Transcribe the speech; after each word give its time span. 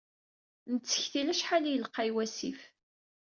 Nettektil 0.73 1.27
acḥal 1.33 1.63
i 1.65 1.71
yelqay 1.73 2.09
wasif. 2.15 2.59